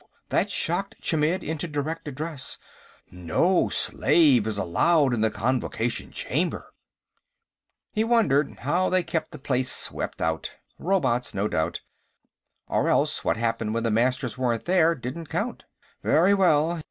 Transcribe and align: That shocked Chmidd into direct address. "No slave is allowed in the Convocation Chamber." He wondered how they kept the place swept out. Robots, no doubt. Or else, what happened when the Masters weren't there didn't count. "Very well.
That 0.29 0.49
shocked 0.49 0.99
Chmidd 0.99 1.43
into 1.43 1.67
direct 1.67 2.07
address. 2.07 2.57
"No 3.11 3.69
slave 3.69 4.47
is 4.47 4.57
allowed 4.57 5.13
in 5.13 5.21
the 5.21 5.29
Convocation 5.29 6.09
Chamber." 6.09 6.73
He 7.91 8.03
wondered 8.03 8.49
how 8.61 8.89
they 8.89 9.03
kept 9.03 9.29
the 9.29 9.37
place 9.37 9.71
swept 9.71 10.19
out. 10.19 10.53
Robots, 10.79 11.35
no 11.35 11.47
doubt. 11.47 11.81
Or 12.67 12.89
else, 12.89 13.23
what 13.23 13.37
happened 13.37 13.75
when 13.75 13.83
the 13.83 13.91
Masters 13.91 14.39
weren't 14.39 14.65
there 14.65 14.95
didn't 14.95 15.27
count. 15.27 15.65
"Very 16.01 16.33
well. 16.33 16.79